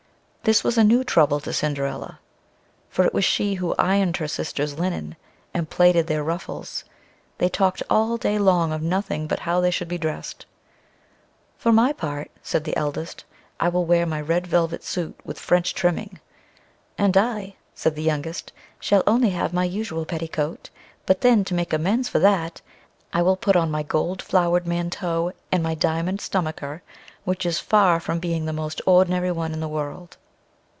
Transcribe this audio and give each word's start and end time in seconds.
This 0.43 0.63
was 0.63 0.75
a 0.75 0.83
new 0.83 1.03
trouble 1.03 1.39
to 1.41 1.53
Cinderilla; 1.53 2.17
for 2.89 3.05
it 3.05 3.13
was 3.13 3.23
she 3.23 3.53
who 3.53 3.75
ironed 3.77 4.17
her 4.17 4.27
sisters' 4.27 4.79
linen, 4.79 5.15
and 5.53 5.69
plaited 5.69 6.07
their 6.07 6.23
ruffles; 6.23 6.83
they 7.37 7.47
talked 7.47 7.83
all 7.91 8.17
day 8.17 8.39
long 8.39 8.73
of 8.73 8.81
nothing 8.81 9.27
but 9.27 9.41
how 9.41 9.61
they 9.61 9.69
should 9.69 9.87
be 9.87 9.99
dressed. 9.99 10.47
"For 11.59 11.71
my 11.71 11.93
part," 11.93 12.31
said 12.41 12.63
the 12.63 12.75
eldest, 12.75 13.23
"I 13.59 13.69
will 13.69 13.85
wear 13.85 14.07
my 14.07 14.19
red 14.19 14.47
velvet 14.47 14.83
suit, 14.83 15.13
with 15.23 15.37
French 15.39 15.75
trimming." 15.75 16.17
"And 16.97 17.15
I," 17.15 17.53
said 17.75 17.93
the 17.95 18.01
youngest, 18.01 18.51
"shall 18.79 19.03
only 19.05 19.29
have 19.29 19.53
my 19.53 19.63
usual 19.65 20.05
petticoat; 20.07 20.71
but 21.05 21.21
then, 21.21 21.43
to 21.45 21.53
make 21.53 21.71
amends 21.71 22.09
for 22.09 22.17
that, 22.17 22.61
I 23.13 23.21
will 23.21 23.37
put 23.37 23.55
on 23.55 23.69
my 23.69 23.83
gold 23.83 24.23
flowered 24.23 24.65
manteau, 24.65 25.33
and 25.51 25.61
my 25.61 25.75
diamond 25.75 26.19
stomacher, 26.19 26.81
which 27.25 27.45
is 27.45 27.59
far 27.59 27.99
from 27.99 28.17
being 28.17 28.47
the 28.47 28.51
most 28.51 28.81
ordinary 28.87 29.31
one 29.31 29.53
in 29.53 29.59
the 29.59 29.67
world." 29.67 30.17